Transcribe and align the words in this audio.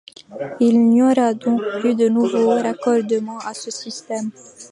Il 0.59 0.83
n'y 0.89 1.03
aura 1.03 1.35
donc 1.35 1.61
plus 1.79 1.93
de 1.93 2.09
nouveau 2.09 2.49
raccordement 2.55 3.37
à 3.37 3.53
ce 3.53 3.69
système. 3.69 4.31